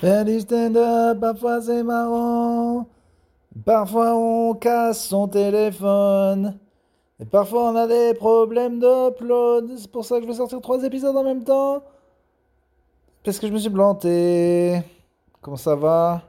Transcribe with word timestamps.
Faire 0.00 0.24
du 0.24 0.38
stand-up, 0.40 1.18
parfois 1.20 1.60
c'est 1.60 1.82
marrant. 1.82 2.86
Parfois 3.64 4.14
on 4.14 4.54
casse 4.54 5.08
son 5.08 5.26
téléphone. 5.26 6.58
Et 7.20 7.24
parfois 7.24 7.70
on 7.70 7.76
a 7.76 7.86
des 7.86 8.14
problèmes 8.14 8.78
d'upload. 8.78 9.70
C'est 9.76 9.90
pour 9.90 10.04
ça 10.04 10.16
que 10.16 10.22
je 10.22 10.28
vais 10.28 10.34
sortir 10.34 10.60
trois 10.60 10.84
épisodes 10.84 11.16
en 11.16 11.24
même 11.24 11.42
temps. 11.42 11.82
Parce 13.24 13.40
que 13.40 13.48
je 13.48 13.52
me 13.52 13.58
suis 13.58 13.70
planté. 13.70 14.80
Comment 15.40 15.56
ça 15.56 15.74
va? 15.74 16.22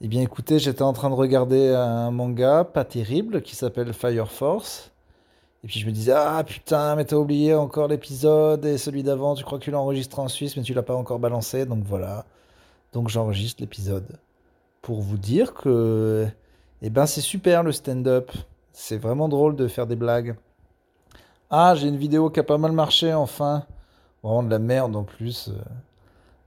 Eh 0.00 0.08
bien 0.08 0.22
écoutez, 0.22 0.58
j'étais 0.58 0.82
en 0.82 0.92
train 0.94 1.10
de 1.10 1.14
regarder 1.14 1.74
un 1.74 2.10
manga 2.10 2.64
pas 2.64 2.84
terrible 2.84 3.42
qui 3.42 3.54
s'appelle 3.54 3.92
Fire 3.92 4.30
Force. 4.30 4.93
Et 5.64 5.66
puis 5.66 5.80
je 5.80 5.86
me 5.86 5.92
disais, 5.92 6.12
ah 6.12 6.44
putain, 6.44 6.94
mais 6.94 7.06
t'as 7.06 7.16
oublié 7.16 7.54
encore 7.54 7.88
l'épisode 7.88 8.66
et 8.66 8.76
celui 8.76 9.02
d'avant, 9.02 9.34
tu 9.34 9.44
crois 9.44 9.58
que 9.58 9.64
tu 9.64 9.74
enregistré 9.74 10.20
en 10.20 10.28
Suisse, 10.28 10.58
mais 10.58 10.62
tu 10.62 10.74
l'as 10.74 10.82
pas 10.82 10.94
encore 10.94 11.18
balancé, 11.18 11.64
donc 11.64 11.82
voilà. 11.84 12.26
Donc 12.92 13.08
j'enregistre 13.08 13.62
l'épisode. 13.62 14.18
Pour 14.82 15.00
vous 15.00 15.16
dire 15.16 15.54
que, 15.54 16.28
eh 16.82 16.90
ben 16.90 17.06
c'est 17.06 17.22
super 17.22 17.62
le 17.62 17.72
stand-up. 17.72 18.30
C'est 18.72 18.98
vraiment 18.98 19.26
drôle 19.30 19.56
de 19.56 19.66
faire 19.66 19.86
des 19.86 19.96
blagues. 19.96 20.36
Ah, 21.48 21.74
j'ai 21.74 21.88
une 21.88 21.96
vidéo 21.96 22.28
qui 22.28 22.40
a 22.40 22.44
pas 22.44 22.58
mal 22.58 22.72
marché, 22.72 23.14
enfin. 23.14 23.64
Vraiment 24.22 24.42
de 24.42 24.50
la 24.50 24.58
merde 24.58 24.94
en 24.94 25.04
plus. 25.04 25.50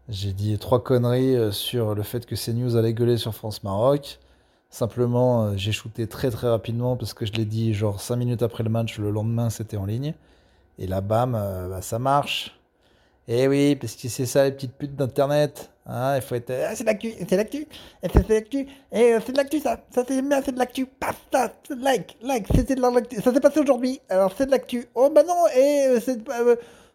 J'ai 0.09 0.31
dit 0.31 0.59
trois 0.59 0.83
conneries 0.83 1.35
euh, 1.35 1.51
sur 1.51 1.95
le 1.95 2.03
fait 2.03 2.25
que 2.25 2.35
CNews 2.35 2.75
allait 2.75 2.93
gueuler 2.93 3.17
sur 3.17 3.33
France-Maroc. 3.33 4.19
Simplement, 4.69 5.45
euh, 5.45 5.53
j'ai 5.55 5.71
shooté 5.71 6.07
très 6.07 6.29
très 6.29 6.49
rapidement 6.49 6.97
parce 6.97 7.13
que 7.13 7.25
je 7.25 7.31
l'ai 7.33 7.45
dit 7.45 7.73
genre 7.73 8.01
5 8.01 8.15
minutes 8.17 8.43
après 8.43 8.63
le 8.63 8.69
match, 8.69 8.99
le 8.99 9.11
lendemain 9.11 9.49
c'était 9.49 9.77
en 9.77 9.85
ligne. 9.85 10.13
Et 10.79 10.87
là, 10.87 11.01
bam, 11.01 11.35
euh, 11.35 11.69
bah, 11.69 11.81
ça 11.81 11.99
marche. 11.99 12.59
Et 13.27 13.43
eh 13.43 13.47
oui, 13.47 13.75
parce 13.75 13.95
que 13.95 14.07
c'est 14.09 14.25
ça 14.25 14.45
les 14.45 14.51
petites 14.51 14.73
putes 14.73 14.95
d'internet. 14.95 15.71
Hein, 15.85 16.17
il 16.17 16.21
faut 16.21 16.35
être. 16.35 16.51
Ah, 16.51 16.75
c'est 16.75 16.83
de 16.83 16.89
l'actu, 16.89 17.13
c'est 17.17 17.31
de 17.31 17.37
l'actu, 17.37 17.67
c'est 18.03 18.27
de 18.27 18.33
l'actu, 18.33 18.67
et 18.91 19.17
c'est 19.25 19.31
de 19.31 19.37
l'actu 19.37 19.59
ça, 19.59 19.79
ça 19.89 20.03
c'est 20.07 20.21
bien, 20.21 20.41
c'est 20.43 20.51
de 20.51 20.59
l'actu, 20.59 20.85
paf, 20.85 21.15
ça, 21.31 21.51
like, 21.77 22.17
like, 22.21 22.45
c'était 22.53 22.75
de 22.75 22.81
l'actu, 22.81 23.21
ça 23.21 23.33
s'est 23.33 23.39
passé 23.39 23.61
aujourd'hui, 23.61 24.01
alors 24.09 24.33
c'est 24.37 24.47
de 24.47 24.51
l'actu. 24.51 24.85
Oh 24.95 25.09
bah 25.09 25.23
non, 25.23 25.47
et 25.55 25.99
c'est. 26.01 26.19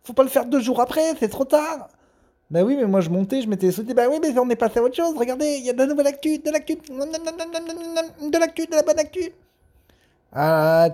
faut 0.04 0.12
pas 0.12 0.22
le 0.22 0.28
faire 0.28 0.44
deux 0.46 0.60
jours 0.60 0.80
après, 0.80 1.14
c'est 1.18 1.28
trop 1.28 1.44
tard. 1.46 1.88
Bah 2.52 2.62
oui, 2.62 2.76
mais 2.76 2.84
moi 2.84 3.00
je 3.00 3.08
montais, 3.08 3.40
je 3.40 3.48
m'étais 3.48 3.72
sauté. 3.72 3.94
Bah 3.94 4.08
oui, 4.10 4.18
mais 4.20 4.38
on 4.38 4.50
est 4.50 4.56
passé 4.56 4.78
à 4.78 4.82
autre 4.82 4.94
chose. 4.94 5.16
Regardez, 5.16 5.56
il 5.56 5.64
y 5.64 5.70
a 5.70 5.72
de 5.72 5.78
la 5.78 5.86
nouvelle 5.86 6.06
actu, 6.06 6.38
de 6.38 6.50
l'actu, 6.50 6.74
de 6.74 8.38
l'actu, 8.38 8.66
de 8.66 8.76
la 8.76 8.82
bonne 8.82 8.98
actu. 8.98 9.32
Ah, 10.34 10.90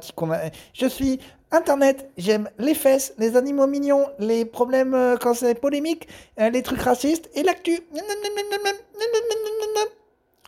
Je 0.72 0.86
suis 0.86 1.18
Internet, 1.50 2.10
j'aime 2.16 2.48
les 2.58 2.74
fesses, 2.74 3.12
les 3.18 3.36
animaux 3.36 3.66
mignons, 3.66 4.06
les 4.20 4.44
problèmes 4.44 5.16
quand 5.20 5.34
c'est 5.34 5.56
polémique, 5.56 6.06
les 6.36 6.62
trucs 6.62 6.80
racistes 6.80 7.28
et 7.34 7.42
l'actu. 7.42 7.80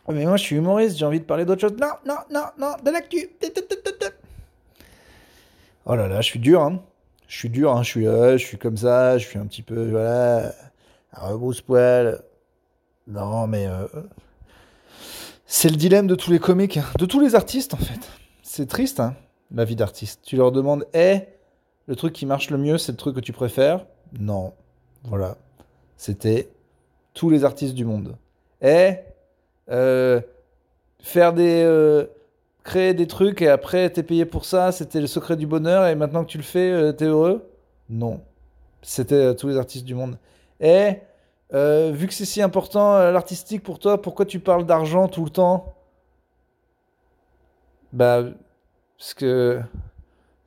Mais 0.07 0.25
moi 0.25 0.37
je 0.37 0.43
suis 0.43 0.55
humoriste, 0.55 0.97
j'ai 0.97 1.05
envie 1.05 1.19
de 1.19 1.25
parler 1.25 1.43
d'autre 1.43 1.59
chose. 1.61 1.75
Non, 1.77 1.91
non, 2.05 2.19
non, 2.31 2.45
non, 2.57 2.75
de 2.85 2.89
l'actu. 2.89 3.29
Oh 5.85 5.95
là 5.95 6.07
là, 6.07 6.21
je 6.21 6.27
suis 6.27 6.39
dur, 6.39 6.61
hein. 6.61 6.81
Je 7.27 7.37
suis 7.37 7.49
dur, 7.49 7.75
hein. 7.75 7.83
Je 7.83 7.89
suis 7.89 8.05
là, 8.05 8.37
je 8.37 8.45
suis 8.45 8.57
comme 8.57 8.77
ça, 8.77 9.17
je 9.17 9.27
suis 9.27 9.39
un 9.39 9.45
petit 9.45 9.63
peu, 9.63 9.89
voilà. 9.89 10.53
Rebrousse-poil. 11.13 12.21
Non, 13.07 13.47
mais. 13.47 13.67
Euh, 13.67 13.87
c'est 15.45 15.69
le 15.69 15.75
dilemme 15.75 16.07
de 16.07 16.15
tous 16.15 16.31
les 16.31 16.39
comiques, 16.39 16.77
hein. 16.77 16.85
de 16.97 17.05
tous 17.05 17.19
les 17.19 17.35
artistes 17.35 17.73
en 17.73 17.77
fait. 17.77 17.99
C'est 18.41 18.67
triste, 18.67 18.99
hein, 19.01 19.15
la 19.53 19.65
vie 19.65 19.75
d'artiste. 19.75 20.21
Tu 20.23 20.37
leur 20.37 20.51
demandes, 20.51 20.85
hé, 20.93 21.27
le 21.87 21.95
truc 21.95 22.13
qui 22.13 22.25
marche 22.25 22.49
le 22.49 22.57
mieux, 22.57 22.77
c'est 22.77 22.93
le 22.93 22.97
truc 22.97 23.15
que 23.15 23.19
tu 23.19 23.33
préfères? 23.33 23.85
Non. 24.17 24.53
Voilà. 25.03 25.37
C'était 25.97 26.49
tous 27.13 27.29
les 27.29 27.43
artistes 27.43 27.73
du 27.73 27.83
monde. 27.83 28.15
Eh, 28.61 28.95
faire 31.01 31.33
des. 31.33 31.63
Euh, 31.65 32.05
créer 32.63 32.93
des 32.93 33.07
trucs 33.07 33.41
et 33.41 33.49
après 33.49 33.89
t'es 33.89 34.03
payé 34.03 34.23
pour 34.23 34.45
ça, 34.45 34.71
c'était 34.71 35.01
le 35.01 35.07
secret 35.07 35.35
du 35.35 35.47
bonheur 35.47 35.87
et 35.87 35.95
maintenant 35.95 36.23
que 36.23 36.29
tu 36.29 36.37
le 36.37 36.43
fais, 36.43 36.93
t'es 36.93 37.05
heureux? 37.05 37.49
Non. 37.89 38.21
C'était 38.83 39.35
tous 39.35 39.47
les 39.47 39.57
artistes 39.57 39.85
du 39.85 39.95
monde. 39.95 40.17
Eh, 40.61 40.93
euh, 41.53 41.91
vu 41.91 42.07
que 42.07 42.13
c'est 42.13 42.25
si 42.25 42.41
important 42.41 42.95
euh, 42.95 43.11
l'artistique 43.11 43.63
pour 43.63 43.79
toi, 43.79 44.01
pourquoi 44.01 44.25
tu 44.25 44.39
parles 44.39 44.65
d'argent 44.65 45.07
tout 45.07 45.25
le 45.25 45.31
temps? 45.31 45.73
Bah, 47.91 48.23
parce 48.97 49.13
que, 49.13 49.59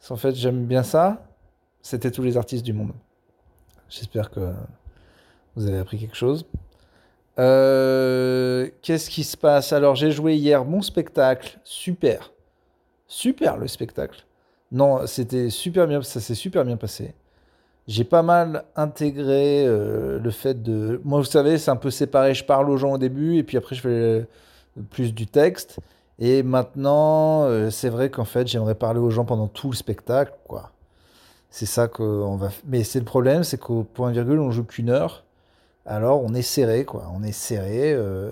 en 0.08 0.16
fait, 0.16 0.34
j'aime 0.34 0.64
bien 0.64 0.82
ça. 0.82 1.26
C'était 1.82 2.10
tous 2.10 2.22
les 2.22 2.36
artistes 2.36 2.64
du 2.64 2.72
monde. 2.72 2.92
J'espère 3.90 4.30
que 4.30 4.52
vous 5.56 5.66
avez 5.66 5.78
appris 5.78 5.98
quelque 5.98 6.16
chose. 6.16 6.46
Euh, 7.38 8.70
qu'est-ce 8.80 9.10
qui 9.10 9.24
se 9.24 9.36
passe? 9.36 9.72
Alors, 9.72 9.96
j'ai 9.96 10.12
joué 10.12 10.36
hier 10.36 10.64
mon 10.64 10.80
spectacle. 10.80 11.58
Super. 11.64 12.32
Super 13.06 13.58
le 13.58 13.66
spectacle. 13.66 14.24
Non, 14.72 15.06
c'était 15.06 15.50
super 15.50 15.86
bien, 15.86 16.02
ça 16.02 16.20
s'est 16.20 16.34
super 16.34 16.64
bien 16.64 16.76
passé 16.76 17.14
j'ai 17.86 18.04
pas 18.04 18.22
mal 18.22 18.64
intégré 18.76 19.66
euh, 19.66 20.18
le 20.18 20.30
fait 20.30 20.62
de. 20.62 21.00
Moi, 21.04 21.18
vous 21.18 21.26
savez, 21.26 21.58
c'est 21.58 21.70
un 21.70 21.76
peu 21.76 21.90
séparé. 21.90 22.34
Je 22.34 22.44
parle 22.44 22.70
aux 22.70 22.76
gens 22.76 22.92
au 22.92 22.98
début 22.98 23.36
et 23.36 23.42
puis 23.42 23.58
après, 23.58 23.74
je 23.76 23.80
fais 23.82 24.26
plus 24.90 25.12
du 25.12 25.26
texte. 25.26 25.78
Et 26.18 26.42
maintenant, 26.42 27.42
euh, 27.44 27.70
c'est 27.70 27.90
vrai 27.90 28.10
qu'en 28.10 28.24
fait, 28.24 28.46
j'aimerais 28.46 28.74
parler 28.74 29.00
aux 29.00 29.10
gens 29.10 29.24
pendant 29.24 29.48
tout 29.48 29.70
le 29.70 29.76
spectacle, 29.76 30.32
quoi. 30.48 30.70
C'est 31.50 31.66
ça 31.66 31.88
qu'on 31.88 32.36
va. 32.36 32.50
Mais 32.66 32.84
c'est 32.84 32.98
le 33.00 33.04
problème, 33.04 33.44
c'est 33.44 33.58
qu'au 33.58 33.84
point 33.84 34.10
virgule, 34.10 34.40
on 34.40 34.50
joue 34.50 34.64
qu'une 34.64 34.90
heure. 34.90 35.24
Alors, 35.86 36.22
on 36.24 36.34
est 36.34 36.42
serré, 36.42 36.84
quoi. 36.84 37.10
On 37.14 37.22
est 37.22 37.32
serré. 37.32 37.92
Euh, 37.92 38.30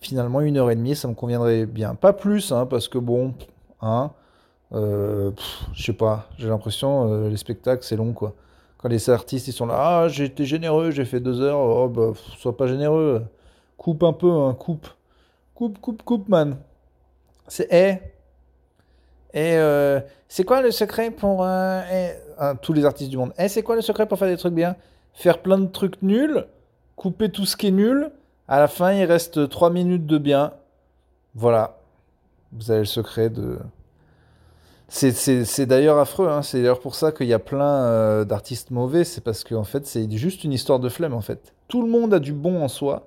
finalement, 0.00 0.40
une 0.40 0.58
heure 0.58 0.70
et 0.70 0.76
demie, 0.76 0.94
ça 0.94 1.08
me 1.08 1.14
conviendrait 1.14 1.66
bien. 1.66 1.94
Pas 1.94 2.12
plus, 2.12 2.52
hein, 2.52 2.66
parce 2.66 2.88
que 2.88 2.98
bon, 2.98 3.34
hein. 3.80 4.10
je 4.72 5.32
sais 5.76 5.92
pas. 5.94 6.28
J'ai 6.38 6.48
l'impression, 6.48 7.28
les 7.28 7.36
spectacles, 7.36 7.84
c'est 7.84 7.96
long, 7.96 8.12
quoi. 8.12 8.34
Quand 8.80 8.88
les 8.88 9.10
artistes 9.10 9.46
ils 9.46 9.52
sont 9.52 9.66
là, 9.66 9.74
ah 9.78 10.08
j'ai 10.08 10.24
été 10.24 10.46
généreux, 10.46 10.90
j'ai 10.90 11.04
fait 11.04 11.20
deux 11.20 11.42
heures, 11.42 11.58
oh 11.58 11.88
bah 11.88 12.12
sois 12.38 12.56
pas 12.56 12.66
généreux, 12.66 13.22
coupe 13.76 14.02
un 14.02 14.14
peu, 14.14 14.30
hein, 14.30 14.54
coupe, 14.54 14.88
coupe, 15.54 15.78
coupe, 15.78 16.02
coupe, 16.02 16.28
man. 16.30 16.56
C'est 17.46 17.68
eh, 17.70 17.98
et 19.32 19.56
euh, 19.58 20.00
c'est 20.28 20.44
quoi 20.44 20.62
le 20.62 20.70
secret 20.70 21.10
pour 21.10 21.44
euh, 21.44 21.82
hein, 22.38 22.56
tous 22.56 22.72
les 22.72 22.84
artistes 22.86 23.10
du 23.10 23.18
monde 23.18 23.32
Eh, 23.38 23.48
c'est 23.48 23.62
quoi 23.62 23.76
le 23.76 23.82
secret 23.82 24.06
pour 24.06 24.18
faire 24.18 24.28
des 24.28 24.36
trucs 24.38 24.54
bien? 24.54 24.76
Faire 25.12 25.42
plein 25.42 25.58
de 25.58 25.66
trucs 25.66 26.00
nuls, 26.02 26.46
couper 26.96 27.28
tout 27.28 27.44
ce 27.44 27.56
qui 27.56 27.68
est 27.68 27.72
nul. 27.72 28.10
À 28.48 28.58
la 28.58 28.66
fin, 28.66 28.92
il 28.92 29.04
reste 29.04 29.48
trois 29.50 29.70
minutes 29.70 30.06
de 30.06 30.18
bien. 30.18 30.52
Voilà. 31.34 31.78
Vous 32.52 32.70
avez 32.70 32.80
le 32.80 32.86
secret 32.86 33.28
de, 33.28 33.58
c'est 34.92 35.66
d'ailleurs 35.66 35.98
affreux, 35.98 36.28
hein. 36.28 36.42
c'est 36.42 36.58
d'ailleurs 36.58 36.80
pour 36.80 36.96
ça 36.96 37.12
qu'il 37.12 37.28
y 37.28 37.32
a 37.32 37.38
plein 37.38 37.84
euh, 37.84 38.24
d'artistes 38.24 38.72
mauvais, 38.72 39.04
c'est 39.04 39.20
parce 39.20 39.44
qu'en 39.44 39.62
fait 39.62 39.86
c'est 39.86 40.10
juste 40.10 40.42
une 40.42 40.52
histoire 40.52 40.80
de 40.80 40.88
flemme 40.88 41.14
en 41.14 41.20
fait. 41.20 41.54
Tout 41.68 41.82
le 41.82 41.88
monde 41.88 42.12
a 42.12 42.18
du 42.18 42.32
bon 42.32 42.60
en 42.60 42.66
soi, 42.66 43.06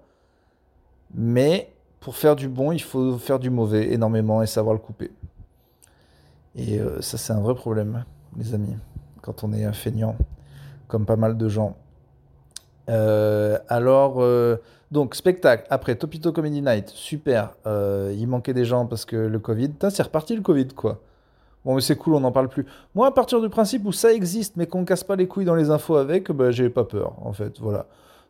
mais 1.14 1.74
pour 2.00 2.16
faire 2.16 2.38
du 2.38 2.48
bon 2.48 2.72
il 2.72 2.82
faut 2.82 3.18
faire 3.18 3.38
du 3.38 3.50
mauvais 3.50 3.92
énormément 3.92 4.42
et 4.42 4.48
savoir 4.48 4.74
le 4.74 4.80
couper. 4.80 5.12
Et 6.56 6.80
euh, 6.80 7.02
ça 7.02 7.18
c'est 7.18 7.34
un 7.34 7.42
vrai 7.42 7.54
problème, 7.54 8.06
les 8.38 8.54
amis, 8.54 8.78
quand 9.22 9.44
on 9.44 9.52
est 9.52 9.66
un 9.66 9.74
feignant, 9.74 10.16
comme 10.88 11.06
pas 11.06 11.18
mal 11.18 11.38
de 11.38 11.50
gens. 11.50 11.76
Euh, 12.90 13.60
alors, 13.68 14.24
donc 14.92 15.16
spectacle, 15.16 15.68
après 15.70 15.96
Topito 15.96 16.32
Comedy 16.32 16.62
Night, 16.62 16.88
super, 16.88 17.56
il 17.66 18.26
manquait 18.28 18.54
des 18.54 18.64
gens 18.64 18.86
parce 18.86 19.04
que 19.04 19.18
le 19.18 19.40
Covid, 19.40 19.72
c'est 19.90 20.04
reparti 20.04 20.34
le 20.34 20.42
Covid 20.42 20.68
quoi. 20.68 21.02
Bon, 21.66 21.76
mais 21.76 21.82
c'est 21.82 21.96
cool, 21.96 22.16
on 22.16 22.20
n'en 22.20 22.32
parle 22.32 22.50
plus. 22.50 22.66
Moi, 22.94 23.08
à 23.08 23.12
partir 23.12 23.40
du 23.42 23.50
principe 23.50 23.86
où 23.86 23.92
ça 23.92 24.14
existe, 24.14 24.58
mais 24.58 24.68
qu'on 24.68 24.84
casse 24.84 25.04
pas 25.04 25.16
les 25.16 25.28
couilles 25.28 25.46
dans 25.46 25.56
les 25.56 25.70
infos 25.70 25.96
avec, 25.96 26.32
bah, 26.32 26.52
j'ai 26.52 26.70
pas 26.70 26.84
peur, 26.84 27.14
en 27.22 27.32
fait. 27.32 27.60
Voilà. 27.60 27.86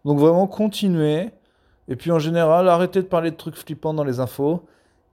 Donc, 0.05 0.19
vraiment, 0.19 0.45
continuer. 0.45 1.31
Et 1.87 1.95
puis, 1.95 2.11
en 2.11 2.19
général, 2.19 2.69
arrêtez 2.69 3.01
de 3.01 3.07
parler 3.07 3.31
de 3.31 3.35
trucs 3.35 3.55
flippants 3.55 3.93
dans 3.93 4.03
les 4.03 4.19
infos. 4.19 4.61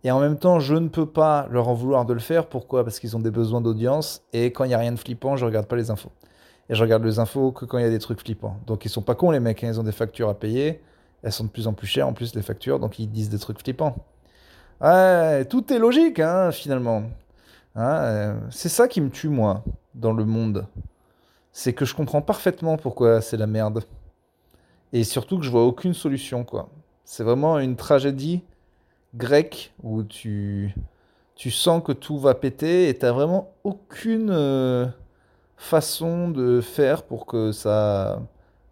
Et 0.05 0.11
en 0.11 0.21
même 0.21 0.39
temps, 0.39 0.61
je 0.61 0.75
ne 0.75 0.89
peux 0.89 1.07
pas 1.07 1.47
leur 1.51 1.69
en 1.69 1.75
vouloir 1.75 2.05
de 2.05 2.13
le 2.13 2.21
faire. 2.21 2.47
Pourquoi? 2.47 2.85
Parce 2.85 3.01
qu'ils 3.01 3.17
ont 3.17 3.21
des 3.21 3.31
besoins 3.31 3.61
d'audience. 3.61 4.23
Et 4.33 4.47
quand 4.47 4.65
il 4.65 4.69
n'y 4.69 4.75
a 4.75 4.79
rien 4.79 4.93
de 4.93 4.99
flippant, 4.99 5.37
je 5.37 5.45
regarde 5.45 5.67
pas 5.67 5.77
les 5.77 5.91
infos. 5.91 6.11
Et 6.69 6.75
je 6.75 6.83
regarde 6.83 7.05
les 7.05 7.19
infos 7.19 7.53
que 7.53 7.65
quand 7.65 7.79
il 7.79 7.83
y 7.83 7.87
a 7.87 7.91
des 7.91 7.99
trucs 7.99 8.21
flippants. 8.21 8.57
Donc, 8.67 8.85
ils 8.85 8.89
sont 8.89 9.03
pas 9.03 9.15
cons, 9.15 9.31
les 9.31 9.41
mecs. 9.41 9.63
Hein. 9.65 9.69
Ils 9.69 9.81
ont 9.81 9.83
des 9.83 9.93
factures 9.93 10.29
à 10.29 10.35
payer. 10.35 10.81
Elles 11.23 11.33
sont 11.33 11.45
de 11.45 11.51
plus 11.51 11.67
en 11.67 11.73
plus 11.73 11.87
chères, 11.87 12.09
en 12.09 12.13
plus, 12.13 12.35
les 12.35 12.43
factures. 12.43 12.79
Donc, 12.79 12.99
ils 12.99 13.11
disent 13.11 13.29
des 13.29 13.39
trucs 13.39 13.61
flippants. 13.61 13.97
Ouais, 14.81 15.45
tout 15.45 15.71
est 15.73 15.79
logique, 15.79 16.21
hein, 16.21 16.51
finalement. 16.51 17.03
Hein, 17.77 17.95
euh, 17.95 18.41
c'est 18.51 18.69
ça 18.69 18.89
qui 18.89 19.01
me 19.01 19.11
tue, 19.11 19.29
moi, 19.29 19.63
dans 19.95 20.13
le 20.13 20.25
monde. 20.25 20.67
C'est 21.53 21.73
que 21.73 21.85
je 21.85 21.95
comprends 21.95 22.23
parfaitement 22.23 22.77
pourquoi 22.77 23.21
c'est 23.21 23.37
la 23.37 23.47
merde. 23.47 23.85
Et 24.93 25.05
surtout 25.05 25.39
que 25.39 25.45
je 25.45 25.51
vois 25.51 25.65
aucune 25.65 25.95
solution, 25.95 26.45
quoi. 26.45 26.69
C'est 27.05 27.25
vraiment 27.25 27.59
une 27.59 27.77
tragédie 27.77 28.43
grecque 29.15 29.73
où 29.83 30.03
tu, 30.03 30.75
tu 31.35 31.51
sens 31.51 31.83
que 31.83 31.93
tout 31.93 32.19
va 32.19 32.35
péter 32.35 32.89
et 32.89 32.95
t'as 32.95 33.13
vraiment 33.13 33.53
aucune 33.65 34.31
euh, 34.31 34.87
façon 35.57 36.31
de 36.31 36.61
faire 36.61 37.03
pour 37.03 37.27
que 37.27 37.53
ça 37.53 38.21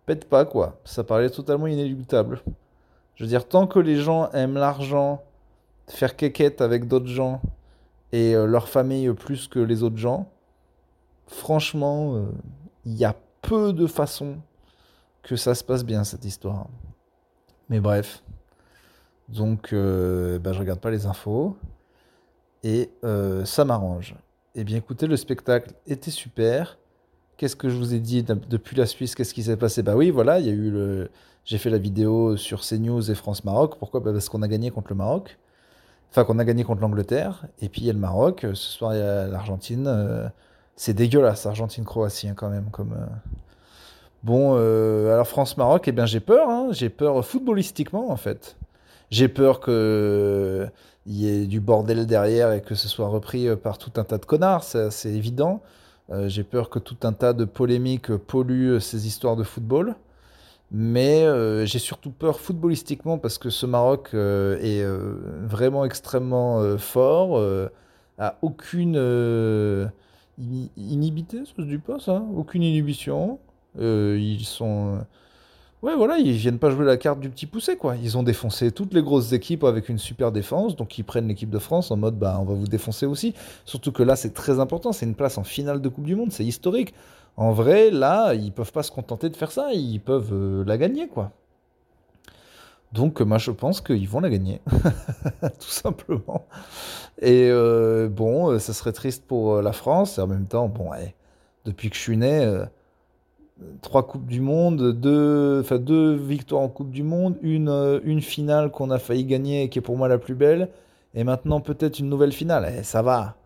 pète 0.06 0.28
pas, 0.28 0.44
quoi. 0.44 0.78
Ça 0.84 1.04
paraît 1.04 1.30
totalement 1.30 1.66
inéluctable. 1.66 2.40
Je 3.14 3.24
veux 3.24 3.28
dire, 3.28 3.46
tant 3.46 3.66
que 3.66 3.78
les 3.78 3.96
gens 3.96 4.30
aiment 4.30 4.54
l'argent, 4.54 5.22
faire 5.88 6.16
quéquette 6.16 6.60
avec 6.60 6.86
d'autres 6.86 7.08
gens 7.08 7.40
et 8.12 8.34
euh, 8.34 8.46
leur 8.46 8.68
famille 8.68 9.12
plus 9.12 9.48
que 9.48 9.58
les 9.58 9.82
autres 9.82 9.96
gens, 9.96 10.30
franchement, 11.26 12.14
euh, 12.14 12.26
il 12.84 12.94
y 12.94 13.04
a 13.04 13.14
peu 13.42 13.72
de 13.72 13.86
façons 13.86 14.38
que 15.22 15.36
ça 15.36 15.54
se 15.54 15.62
passe 15.62 15.84
bien, 15.84 16.04
cette 16.04 16.24
histoire. 16.24 16.68
Mais 17.68 17.80
bref. 17.80 18.22
Donc, 19.28 19.72
euh, 19.72 20.38
bah, 20.38 20.52
je 20.52 20.58
regarde 20.58 20.80
pas 20.80 20.90
les 20.90 21.06
infos. 21.06 21.56
Et 22.64 22.90
ça 23.44 23.64
m'arrange. 23.64 24.16
Eh 24.56 24.64
bien, 24.64 24.76
écoutez, 24.76 25.06
le 25.06 25.16
spectacle 25.16 25.74
était 25.86 26.10
super. 26.10 26.76
Qu'est-ce 27.36 27.54
que 27.54 27.68
je 27.68 27.76
vous 27.76 27.94
ai 27.94 28.00
dit 28.00 28.24
depuis 28.24 28.74
la 28.74 28.84
Suisse? 28.84 29.14
Qu'est-ce 29.14 29.32
qui 29.32 29.44
s'est 29.44 29.56
passé? 29.56 29.84
Bah 29.84 29.94
oui, 29.94 30.10
voilà, 30.10 30.40
il 30.40 30.46
y 30.46 30.48
a 30.48 30.52
eu 30.52 30.70
le. 30.70 31.08
J'ai 31.44 31.56
fait 31.56 31.70
la 31.70 31.78
vidéo 31.78 32.36
sur 32.36 32.62
CNews 32.62 33.10
et 33.10 33.14
France 33.14 33.44
Maroc. 33.44 33.78
Pourquoi? 33.78 34.00
Bah 34.00 34.12
Parce 34.12 34.28
qu'on 34.28 34.42
a 34.42 34.48
gagné 34.48 34.72
contre 34.72 34.88
le 34.90 34.96
Maroc. 34.96 35.38
Enfin, 36.10 36.24
qu'on 36.24 36.38
a 36.38 36.44
gagné 36.44 36.64
contre 36.64 36.80
l'Angleterre. 36.80 37.44
Et 37.60 37.68
puis 37.68 37.82
il 37.82 37.86
y 37.86 37.90
a 37.90 37.92
le 37.92 37.98
Maroc. 37.98 38.40
Ce 38.42 38.54
soir, 38.54 38.94
il 38.94 38.98
y 38.98 39.02
a 39.02 39.26
l'Argentine. 39.26 39.86
Euh, 39.86 40.28
c'est 40.76 40.94
dégueulasse, 40.94 41.46
Argentine-Croatie, 41.46 42.28
hein, 42.28 42.34
quand 42.36 42.48
même. 42.48 42.70
Comme, 42.70 42.92
euh. 42.92 43.06
Bon, 44.22 44.54
euh, 44.56 45.12
alors 45.12 45.28
France-Maroc, 45.28 45.86
eh 45.88 45.92
bien 45.92 46.06
j'ai 46.06 46.20
peur. 46.20 46.48
Hein. 46.48 46.68
j'ai 46.72 46.88
peur 46.88 47.24
footballistiquement, 47.24 48.10
en 48.10 48.16
fait. 48.16 48.56
J'ai 49.10 49.28
peur 49.28 49.60
qu'il 49.60 50.70
y 51.06 51.28
ait 51.28 51.46
du 51.46 51.60
bordel 51.60 52.06
derrière 52.06 52.52
et 52.52 52.60
que 52.60 52.74
ce 52.74 52.88
soit 52.88 53.08
repris 53.08 53.54
par 53.56 53.78
tout 53.78 53.92
un 53.96 54.04
tas 54.04 54.18
de 54.18 54.26
connards. 54.26 54.64
C'est 54.64 55.10
évident. 55.10 55.62
Euh, 56.10 56.28
j'ai 56.28 56.42
peur 56.42 56.70
que 56.70 56.78
tout 56.78 56.96
un 57.02 57.12
tas 57.12 57.32
de 57.32 57.44
polémiques 57.44 58.14
polluent 58.16 58.80
ces 58.80 59.06
histoires 59.06 59.36
de 59.36 59.44
football. 59.44 59.94
Mais 60.70 61.22
euh, 61.22 61.64
j'ai 61.64 61.78
surtout 61.78 62.10
peur 62.10 62.40
footballistiquement 62.40 63.18
parce 63.18 63.38
que 63.38 63.48
ce 63.48 63.64
Maroc 63.64 64.10
euh, 64.12 64.58
est 64.60 64.84
vraiment 65.46 65.84
extrêmement 65.84 66.76
fort, 66.78 67.42
a 68.18 68.36
aucune 68.42 68.96
inhibité, 70.76 71.42
aucune 72.36 72.62
inhibition. 72.62 73.38
ils 73.78 74.44
sont 74.44 74.98
Ouais, 75.80 75.94
voilà, 75.94 76.18
ils 76.18 76.32
viennent 76.32 76.58
pas 76.58 76.70
jouer 76.70 76.84
la 76.84 76.96
carte 76.96 77.20
du 77.20 77.30
petit 77.30 77.46
poussé, 77.46 77.76
quoi. 77.76 77.94
Ils 78.02 78.18
ont 78.18 78.24
défoncé 78.24 78.72
toutes 78.72 78.92
les 78.94 79.02
grosses 79.02 79.32
équipes 79.32 79.62
avec 79.62 79.88
une 79.88 79.98
super 79.98 80.32
défense, 80.32 80.74
donc 80.74 80.98
ils 80.98 81.04
prennent 81.04 81.28
l'équipe 81.28 81.50
de 81.50 81.58
France 81.60 81.92
en 81.92 81.96
mode, 81.96 82.18
bah, 82.18 82.36
on 82.40 82.44
va 82.44 82.54
vous 82.54 82.66
défoncer 82.66 83.06
aussi. 83.06 83.32
Surtout 83.64 83.92
que 83.92 84.02
là, 84.02 84.16
c'est 84.16 84.34
très 84.34 84.58
important, 84.58 84.90
c'est 84.90 85.06
une 85.06 85.14
place 85.14 85.38
en 85.38 85.44
finale 85.44 85.80
de 85.80 85.88
Coupe 85.88 86.04
du 86.04 86.16
Monde, 86.16 86.32
c'est 86.32 86.44
historique. 86.44 86.94
En 87.38 87.52
vrai, 87.52 87.90
là, 87.90 88.34
ils 88.34 88.52
peuvent 88.52 88.72
pas 88.72 88.82
se 88.82 88.90
contenter 88.90 89.30
de 89.30 89.36
faire 89.36 89.50
ça, 89.50 89.72
ils 89.72 90.00
peuvent 90.00 90.32
euh, 90.32 90.64
la 90.66 90.76
gagner, 90.76 91.08
quoi. 91.08 91.30
Donc, 92.92 93.20
moi, 93.20 93.38
je 93.38 93.50
pense 93.50 93.80
qu'ils 93.80 94.08
vont 94.08 94.20
la 94.20 94.28
gagner, 94.28 94.60
tout 95.40 95.70
simplement. 95.70 96.46
Et 97.22 97.48
euh, 97.50 98.08
bon, 98.08 98.50
euh, 98.50 98.58
ça 98.58 98.74
serait 98.74 98.92
triste 98.92 99.24
pour 99.26 99.62
la 99.62 99.72
France, 99.72 100.18
et 100.18 100.20
en 100.20 100.26
même 100.26 100.46
temps, 100.46 100.68
bon, 100.68 100.90
depuis 101.64 101.88
que 101.88 101.96
je 101.96 102.00
suis 102.02 102.16
né 102.18 102.66
trois 103.82 104.06
Coupes 104.06 104.26
du 104.26 104.40
Monde, 104.40 104.92
deux, 104.92 105.62
victoires 106.14 106.62
en 106.62 106.68
Coupe 106.68 106.90
du 106.90 107.02
Monde, 107.02 107.36
une, 107.42 107.68
euh, 107.68 108.20
finale 108.20 108.70
qu'on 108.70 108.90
a 108.90 108.98
failli 108.98 109.24
gagner 109.24 109.64
et 109.64 109.68
qui 109.68 109.78
est 109.78 109.82
pour 109.82 109.96
moi 109.96 110.08
la 110.08 110.18
plus 110.18 110.34
belle, 110.34 110.68
et 111.14 111.24
maintenant 111.24 111.60
peut-être 111.60 111.98
une 111.98 112.08
nouvelle 112.08 112.32
finale. 112.32 112.72
Eh, 112.78 112.82
ça 112.82 113.02
va, 113.02 113.36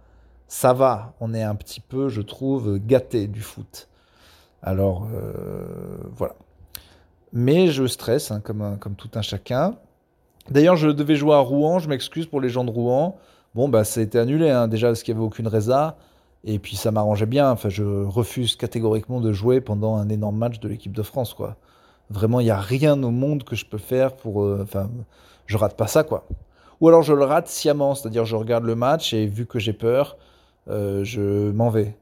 ça 0.49 0.73
va. 0.73 1.15
On 1.21 1.35
est 1.35 1.43
un 1.43 1.55
petit 1.55 1.81
peu, 1.81 2.09
je 2.09 2.21
trouve, 2.21 2.79
gâté 2.79 3.27
du 3.27 3.41
foot. 3.41 3.89
Alors 4.62 5.09
euh, 5.15 5.65
voilà. 6.15 6.35
Mais 7.33 7.69
je 7.69 7.87
stresse, 7.87 8.31
hein, 8.31 8.41
comme, 8.41 8.79
tout 8.97 9.11
un 9.15 9.23
chacun. 9.23 9.77
D'ailleurs, 10.50 10.77
je 10.77 10.89
devais 10.89 11.17
jouer 11.17 11.35
à 11.35 11.39
Rouen, 11.39 11.79
je 11.79 11.89
m'excuse 11.89 12.27
pour 12.27 12.41
les 12.41 12.50
gens 12.50 12.65
de 12.65 12.71
Rouen. 12.71 13.17
Bon, 13.55 13.69
bah, 13.69 13.85
ça 13.85 14.00
a 14.00 14.03
été 14.03 14.19
annulé, 14.19 14.50
hein, 14.50 14.69
déjà 14.69 14.89
parce 14.89 15.03
qu'il 15.03 15.15
n'y 15.15 15.19
avait 15.19 15.27
aucune 15.27 15.49
résa. 15.49 15.97
Et 16.44 16.59
puis 16.59 16.77
ça 16.77 16.91
m'arrangeait 16.91 17.27
bien. 17.27 17.50
Enfin, 17.50 17.69
je 17.69 17.85
refuse 17.85 18.56
catégoriquement 18.56 19.21
de 19.21 19.33
jouer 19.33 19.61
pendant 19.61 19.97
un 19.97 20.09
énorme 20.09 20.37
match 20.37 20.61
de 20.61 20.69
l'équipe 20.69 20.93
de 20.93 21.03
France, 21.03 21.35
quoi. 21.35 21.56
Vraiment, 22.11 22.41
il 22.41 22.44
n'y 22.44 22.50
a 22.50 22.61
rien 22.61 23.00
au 23.03 23.11
monde 23.11 23.44
que 23.44 23.56
je 23.56 23.65
peux 23.65 23.79
faire 23.79 24.15
pour. 24.17 24.43
Euh, 24.43 24.61
enfin, 24.62 24.91
je 25.47 25.56
rate 25.56 25.77
pas 25.77 25.87
ça, 25.87 26.03
quoi. 26.03 26.27
Ou 26.81 26.89
alors 26.89 27.03
je 27.03 27.15
le 27.15 27.25
rate 27.25 27.47
sciemment, 27.49 27.94
c'est-à-dire 27.94 28.25
je 28.25 28.35
regarde 28.35 28.65
le 28.65 28.75
match 28.75 29.15
et 29.15 29.27
vu 29.27 29.47
que 29.47 29.61
j'ai 29.61 29.73
peur, 29.73 30.17
euh, 30.69 31.05
je 31.05 31.50
m'en 31.50 31.70
vais. 31.70 31.97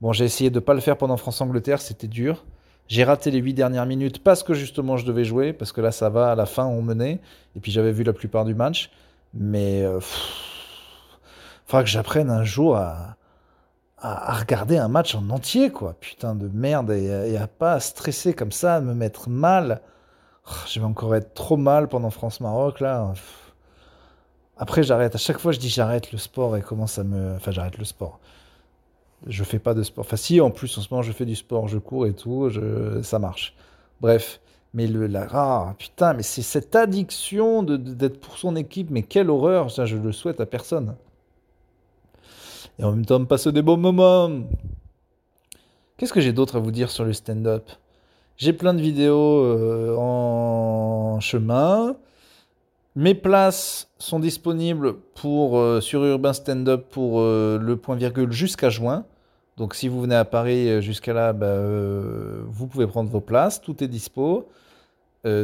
Bon, 0.00 0.12
j'ai 0.12 0.24
essayé 0.24 0.50
de 0.50 0.56
ne 0.56 0.60
pas 0.60 0.74
le 0.74 0.80
faire 0.80 0.96
pendant 0.96 1.16
France-Angleterre, 1.16 1.80
c'était 1.80 2.08
dur. 2.08 2.44
J'ai 2.88 3.04
raté 3.04 3.30
les 3.30 3.38
huit 3.38 3.54
dernières 3.54 3.86
minutes 3.86 4.22
parce 4.22 4.42
que 4.42 4.54
justement 4.54 4.96
je 4.96 5.04
devais 5.04 5.24
jouer, 5.24 5.52
parce 5.52 5.72
que 5.72 5.80
là 5.80 5.90
ça 5.90 6.08
va, 6.08 6.30
à 6.30 6.34
la 6.34 6.46
fin 6.46 6.66
on 6.66 6.82
menait, 6.82 7.20
et 7.56 7.60
puis 7.60 7.72
j'avais 7.72 7.92
vu 7.92 8.04
la 8.04 8.12
plupart 8.12 8.44
du 8.44 8.54
match. 8.54 8.90
Mais. 9.34 9.80
il 9.80 9.84
euh, 9.84 10.00
faudra 11.66 11.82
que 11.82 11.88
j'apprenne 11.88 12.30
un 12.30 12.44
jour 12.44 12.76
à, 12.76 13.16
à, 13.98 14.34
regarder 14.34 14.78
un 14.78 14.88
match 14.88 15.14
en 15.14 15.30
entier, 15.30 15.70
quoi. 15.70 15.94
Putain 16.00 16.34
de 16.34 16.48
merde, 16.48 16.90
et, 16.90 17.36
à 17.36 17.46
pas 17.46 17.80
stresser 17.80 18.34
comme 18.34 18.52
ça, 18.52 18.76
à 18.76 18.80
me 18.80 18.94
mettre 18.94 19.28
mal. 19.28 19.80
Oh, 20.48 20.54
je 20.68 20.78
vais 20.78 20.86
encore 20.86 21.14
être 21.16 21.34
trop 21.34 21.56
mal 21.56 21.88
pendant 21.88 22.10
France-Maroc, 22.10 22.80
là. 22.80 23.12
Après, 24.56 24.82
j'arrête. 24.82 25.14
À 25.14 25.18
chaque 25.18 25.38
fois, 25.38 25.52
je 25.52 25.58
dis 25.58 25.68
j'arrête 25.68 26.12
le 26.12 26.18
sport 26.18 26.56
et 26.56 26.62
commence 26.62 26.98
à 26.98 27.04
me. 27.04 27.36
Enfin, 27.36 27.50
j'arrête 27.50 27.78
le 27.78 27.84
sport. 27.84 28.20
Je 29.26 29.44
fais 29.44 29.58
pas 29.58 29.74
de 29.74 29.82
sport. 29.82 30.04
Enfin, 30.04 30.16
si, 30.16 30.40
en 30.40 30.50
plus, 30.50 30.76
en 30.78 30.82
ce 30.82 30.88
moment, 30.90 31.02
je 31.02 31.12
fais 31.12 31.24
du 31.24 31.36
sport, 31.36 31.68
je 31.68 31.78
cours 31.78 32.06
et 32.06 32.14
tout, 32.14 32.50
ça 33.02 33.18
marche. 33.18 33.54
Bref. 34.00 34.40
Mais 34.74 34.86
le, 34.86 35.06
la, 35.06 35.26
ah, 35.32 35.74
putain, 35.78 36.12
mais 36.12 36.22
c'est 36.22 36.42
cette 36.42 36.76
addiction 36.76 37.62
d'être 37.62 38.20
pour 38.20 38.36
son 38.36 38.56
équipe, 38.56 38.90
mais 38.90 39.02
quelle 39.02 39.30
horreur, 39.30 39.70
ça, 39.70 39.86
je 39.86 39.96
le 39.96 40.12
souhaite 40.12 40.38
à 40.40 40.44
personne 40.44 40.96
et 42.78 42.84
en 42.84 42.92
même 42.92 43.06
temps 43.06 43.24
passer 43.24 43.52
des 43.52 43.62
bons 43.62 43.76
moments. 43.76 44.30
Qu'est-ce 45.96 46.12
que 46.12 46.20
j'ai 46.20 46.32
d'autre 46.32 46.56
à 46.56 46.58
vous 46.58 46.70
dire 46.70 46.90
sur 46.90 47.04
le 47.04 47.12
stand-up? 47.12 47.70
J'ai 48.36 48.52
plein 48.52 48.74
de 48.74 48.82
vidéos 48.82 49.44
euh, 49.44 49.96
en 49.96 51.20
chemin. 51.20 51.96
Mes 52.96 53.14
places 53.14 53.90
sont 53.98 54.18
disponibles 54.18 54.94
pour, 55.14 55.58
euh, 55.58 55.82
sur 55.82 56.02
Urbain 56.02 56.32
Stand 56.32 56.66
Up 56.66 56.86
pour 56.90 57.20
euh, 57.20 57.58
le 57.60 57.76
point 57.76 57.94
virgule 57.94 58.32
jusqu'à 58.32 58.70
juin. 58.70 59.04
Donc 59.58 59.74
si 59.74 59.86
vous 59.86 60.00
venez 60.00 60.14
à 60.14 60.24
Paris 60.24 60.82
jusqu'à 60.82 61.12
là, 61.12 61.32
bah, 61.34 61.58
vous 62.46 62.66
pouvez 62.66 62.86
prendre 62.86 63.10
vos 63.10 63.20
places. 63.20 63.60
Tout 63.60 63.82
est 63.84 63.88
dispo. 63.88 64.48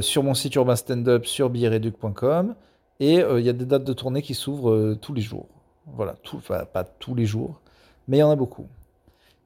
sur 0.01 0.23
mon 0.23 0.35
site 0.35 0.55
Urbain 0.55 0.77
Stand 0.77 1.09
Up 1.09 1.25
sur 1.27 1.49
billetreduc.com. 1.49 2.55
Et 3.01 3.15
il 3.17 3.41
y 3.41 3.49
a 3.49 3.53
des 3.55 3.65
dates 3.65 3.85
de 3.85 3.93
tournée 3.95 4.21
qui 4.21 4.35
s'ouvrent 4.35 4.95
tous 5.01 5.15
les 5.15 5.23
jours. 5.23 5.49
Voilà, 5.87 6.15
tout, 6.23 6.37
enfin, 6.37 6.65
pas 6.71 6.85
tous 6.85 7.15
les 7.15 7.25
jours, 7.25 7.61
mais 8.07 8.19
il 8.19 8.21
y 8.21 8.23
en 8.23 8.31
a 8.31 8.37
beaucoup. 8.37 8.67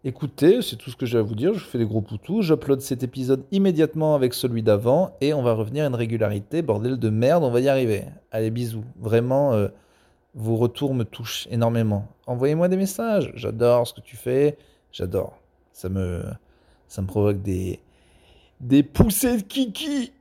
Écoutez, 0.09 0.63
c'est 0.63 0.77
tout 0.77 0.89
ce 0.89 0.95
que 0.95 1.05
j'ai 1.05 1.19
à 1.19 1.23
vous 1.23 1.35
dire. 1.35 1.53
Je 1.53 1.59
vous 1.59 1.69
fais 1.69 1.79
des 1.79 1.85
gros 1.85 2.01
poutous. 2.01 2.41
J'upload 2.41 2.81
cet 2.81 3.03
épisode 3.03 3.45
immédiatement 3.51 4.15
avec 4.15 4.35
celui 4.35 4.63
d'avant 4.63 5.17
et 5.21 5.35
on 5.35 5.43
va 5.43 5.53
revenir 5.53 5.83
à 5.83 5.89
une 5.89 5.97
régularité. 5.97 6.63
Bordel 6.63 6.97
de 6.97 7.11
merde, 7.11 7.43
on 7.43 7.51
va 7.51 7.59
y 7.59 7.69
arriver. 7.69 8.05
Allez, 8.31 8.53
bisous. 8.53 8.85
Vraiment, 9.01 9.55
euh, 9.55 9.67
vos 10.37 10.55
retours 10.55 10.95
me 10.95 11.03
touchent 11.03 11.49
énormément. 11.51 12.07
Envoyez-moi 12.29 12.69
des 12.69 12.77
messages. 12.77 13.33
J'adore 13.35 13.89
ce 13.89 13.95
que 13.95 14.01
tu 14.01 14.15
fais. 14.15 14.57
J'adore. 14.93 15.37
Ça 15.73 15.89
me, 15.89 16.23
ça 16.87 17.03
me 17.03 17.09
provoque 17.09 17.43
des, 17.43 17.81
des 18.61 18.85
poussées 18.85 19.39
de 19.39 19.43
kiki. 19.43 20.13